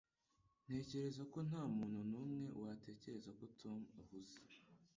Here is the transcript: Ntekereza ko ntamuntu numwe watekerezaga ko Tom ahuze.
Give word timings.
Ntekereza 0.65 1.21
ko 1.31 1.37
ntamuntu 1.47 1.99
numwe 2.09 2.45
watekerezaga 2.61 3.35
ko 3.39 3.45
Tom 3.61 3.79
ahuze. 4.01 4.35